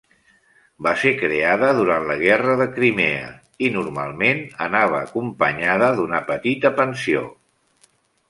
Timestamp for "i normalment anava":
3.67-4.97